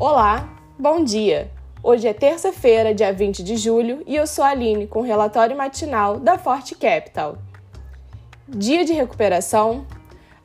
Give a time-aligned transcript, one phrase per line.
[0.00, 0.48] Olá,
[0.78, 1.50] bom dia!
[1.82, 5.56] Hoje é terça-feira, dia 20 de julho, e eu sou a Aline com o relatório
[5.56, 7.36] matinal da Forte Capital.
[8.46, 9.84] Dia de recuperação.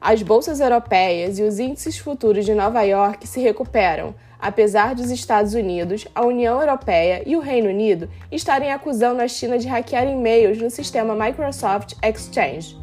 [0.01, 5.53] As bolsas europeias e os índices futuros de Nova York se recuperam, apesar dos Estados
[5.53, 10.57] Unidos, a União Europeia e o Reino Unido estarem acusando a China de hackear e-mails
[10.57, 12.75] no sistema Microsoft Exchange.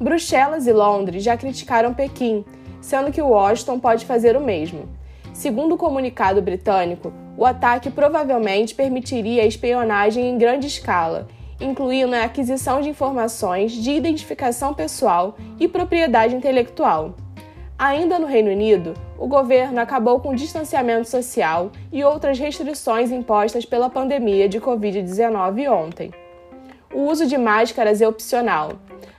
[0.00, 2.46] Bruxelas e Londres já criticaram Pequim,
[2.80, 4.88] sendo que Washington pode fazer o mesmo.
[5.34, 11.26] Segundo o comunicado britânico, o ataque provavelmente permitiria a espionagem em grande escala,
[11.60, 17.16] incluindo a aquisição de informações de identificação pessoal e propriedade intelectual.
[17.76, 23.64] Ainda no Reino Unido, o governo acabou com o distanciamento social e outras restrições impostas
[23.64, 26.12] pela pandemia de Covid-19 ontem.
[26.94, 28.74] O uso de máscaras é opcional.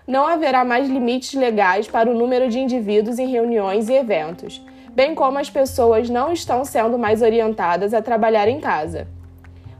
[0.07, 4.61] Não haverá mais limites legais para o número de indivíduos em reuniões e eventos
[4.95, 9.09] bem como as pessoas não estão sendo mais orientadas a trabalhar em casa.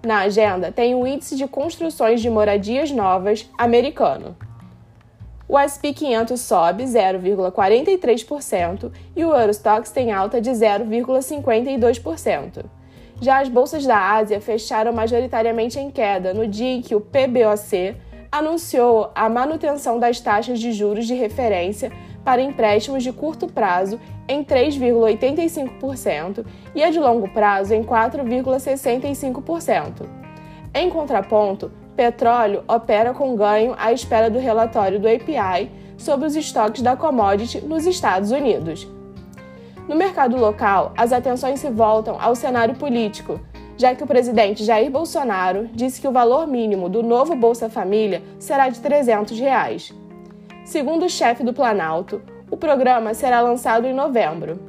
[0.06, 4.36] Na agenda tem o Índice de Construções de Moradias Novas americano.
[5.48, 12.66] O SP 500 sobe 0,43% e o Eurostox tem alta de 0,52%.
[13.22, 17.96] Já as bolsas da Ásia fecharam majoritariamente em queda no dia em que o PBOC
[18.38, 21.90] anunciou a manutenção das taxas de juros de referência
[22.24, 23.98] para empréstimos de curto prazo
[24.28, 30.06] em 3,85% e a de longo prazo em 4,65%.
[30.74, 36.82] Em contraponto, petróleo opera com ganho à espera do relatório do API sobre os estoques
[36.82, 38.86] da commodity nos Estados Unidos.
[39.88, 43.40] No mercado local, as atenções se voltam ao cenário político,
[43.78, 48.22] já que o presidente Jair Bolsonaro disse que o valor mínimo do novo Bolsa Família
[48.40, 49.94] será de 300 reais.
[50.64, 54.60] Segundo o chefe do Planalto, o programa será lançado em novembro.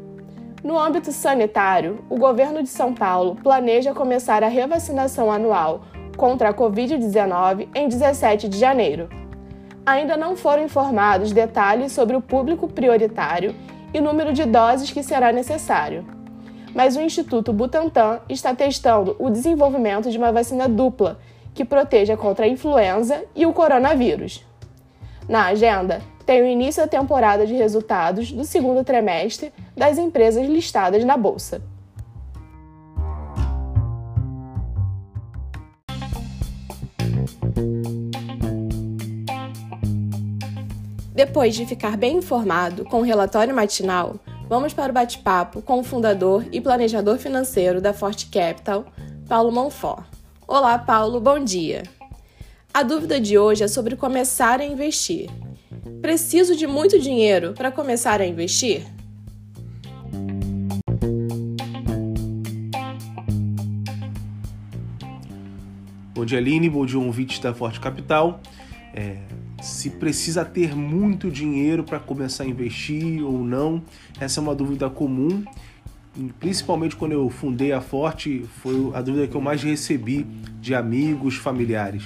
[0.62, 5.82] No âmbito sanitário, o governo de São Paulo planeja começar a revacinação anual
[6.16, 9.08] contra a Covid-19 em 17 de janeiro.
[9.84, 13.54] Ainda não foram informados detalhes sobre o público prioritário
[13.94, 16.04] e número de doses que será necessário.
[16.76, 21.18] Mas o Instituto Butantan está testando o desenvolvimento de uma vacina dupla
[21.54, 24.44] que proteja contra a influenza e o coronavírus.
[25.26, 31.02] Na agenda, tem o início da temporada de resultados do segundo trimestre das empresas listadas
[31.02, 31.62] na Bolsa.
[41.14, 44.16] Depois de ficar bem informado com o relatório matinal,
[44.48, 48.86] vamos para o bate-papo com o fundador e planejador financeiro da Forte Capital,
[49.28, 50.04] Paulo Monfort.
[50.46, 51.82] Olá, Paulo, bom dia!
[52.72, 55.30] A dúvida de hoje é sobre começar a investir.
[56.00, 58.86] Preciso de muito dinheiro para começar a investir?
[66.14, 66.68] Bom dia, Aline.
[66.70, 68.40] Bom dia, ouvinte da Forte Capital.
[68.94, 69.18] É,
[69.66, 73.82] se precisa ter muito dinheiro para começar a investir ou não,
[74.20, 75.44] essa é uma dúvida comum.
[76.38, 80.24] Principalmente quando eu fundei a Forte, foi a dúvida que eu mais recebi
[80.60, 82.04] de amigos, familiares.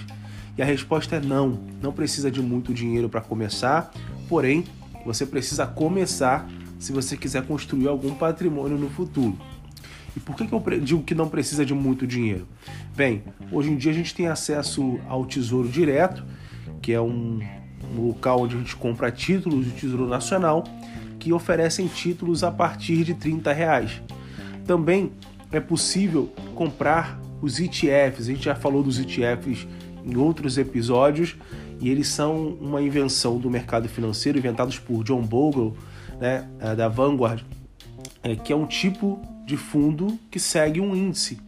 [0.56, 1.60] E a resposta é não.
[1.82, 3.92] Não precisa de muito dinheiro para começar,
[4.26, 4.64] porém,
[5.04, 9.36] você precisa começar se você quiser construir algum patrimônio no futuro.
[10.16, 12.48] E por que, que eu digo que não precisa de muito dinheiro?
[12.96, 13.22] Bem,
[13.52, 16.24] hoje em dia a gente tem acesso ao Tesouro Direto,
[16.80, 17.40] que é um,
[17.94, 20.64] um local onde a gente compra títulos do Tesouro Nacional
[21.18, 24.02] que oferecem títulos a partir de 30 reais.
[24.66, 25.12] Também
[25.52, 29.66] é possível comprar os ETFs, a gente já falou dos ETFs
[30.04, 31.36] em outros episódios
[31.80, 35.76] e eles são uma invenção do mercado financeiro inventados por John Bogle,
[36.20, 37.42] né, é, da Vanguard,
[38.22, 41.38] é, que é um tipo de fundo que segue um índice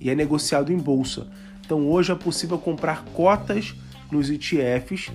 [0.00, 1.28] e é negociado em bolsa.
[1.64, 3.74] Então hoje é possível comprar cotas
[4.12, 5.10] nos ETFs.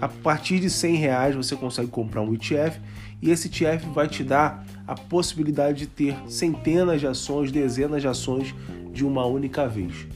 [0.00, 2.80] A partir de 100 reais você consegue comprar um ETF
[3.20, 8.08] e esse ETF vai te dar a possibilidade de ter centenas de ações, dezenas de
[8.08, 8.54] ações
[8.92, 10.06] de uma única vez.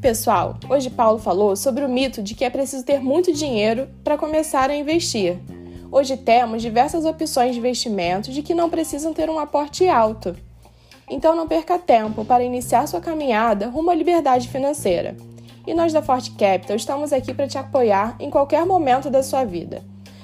[0.00, 4.18] Pessoal, hoje Paulo falou sobre o mito de que é preciso ter muito dinheiro para
[4.18, 5.38] começar a investir.
[5.90, 10.36] Hoje temos diversas opções de investimentos de que não precisam ter um aporte alto.
[11.08, 15.16] Então não perca tempo para iniciar sua caminhada rumo à liberdade financeira.
[15.66, 19.44] E nós da Forte Capital estamos aqui para te apoiar em qualquer momento da sua
[19.44, 19.82] vida.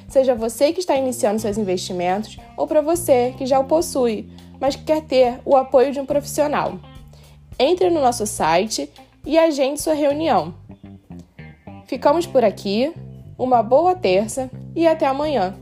[0.08, 4.28] Seja você que está iniciando seus investimentos ou para você que já o possui,
[4.60, 6.74] mas que quer ter o apoio de um profissional.
[7.58, 8.90] Entre no nosso site
[9.24, 10.54] e agende sua reunião.
[11.86, 12.92] Ficamos por aqui,
[13.38, 15.54] uma boa terça e até amanhã!